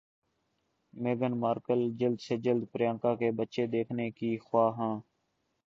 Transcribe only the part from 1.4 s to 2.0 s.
Markle